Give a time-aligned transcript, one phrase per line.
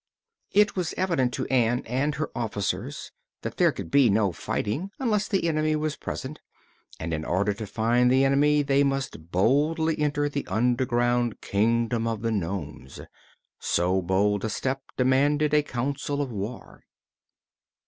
[0.51, 3.11] It was evident to Ann and her officers
[3.43, 6.39] that there could be no fighting unless the enemy was present,
[6.99, 12.23] and in order to find the enemy they must boldly enter the underground Kingdom of
[12.23, 12.99] the nomes.
[13.59, 16.83] So bold a step demanded a council of war.